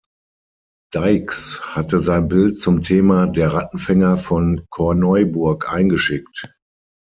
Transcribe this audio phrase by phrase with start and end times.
[0.91, 6.51] Deix hatte sein Bild zum Thema „Der Rattenfänger von Korneuburg“ eingeschickt.